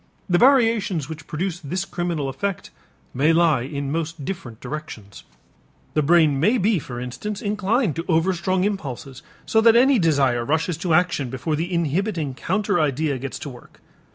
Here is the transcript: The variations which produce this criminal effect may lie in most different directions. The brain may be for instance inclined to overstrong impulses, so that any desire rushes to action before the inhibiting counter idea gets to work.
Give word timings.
The 0.27 0.39
variations 0.39 1.07
which 1.07 1.27
produce 1.27 1.59
this 1.59 1.85
criminal 1.85 2.27
effect 2.27 2.71
may 3.13 3.31
lie 3.33 3.61
in 3.61 3.91
most 3.91 4.25
different 4.25 4.59
directions. 4.59 5.23
The 5.93 6.01
brain 6.01 6.39
may 6.39 6.57
be 6.57 6.79
for 6.79 6.99
instance 6.99 7.39
inclined 7.39 7.95
to 7.97 8.05
overstrong 8.07 8.63
impulses, 8.63 9.21
so 9.45 9.61
that 9.61 9.75
any 9.75 9.99
desire 9.99 10.43
rushes 10.43 10.77
to 10.77 10.95
action 10.95 11.29
before 11.29 11.55
the 11.55 11.71
inhibiting 11.71 12.33
counter 12.33 12.79
idea 12.79 13.19
gets 13.19 13.37
to 13.45 13.49
work. 13.49 13.79